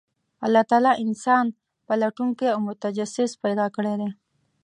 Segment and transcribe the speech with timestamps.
[0.45, 1.45] الله تعالی انسان
[1.87, 4.09] پلټونکی او متجسس پیدا کړی دی،